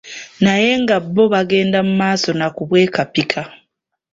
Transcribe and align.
Naye 0.43 0.71
nga 0.81 0.95
bo 1.13 1.23
bagenda 1.33 1.77
mu 1.87 1.93
maaso 2.01 2.29
nakubwekapika. 2.39 3.39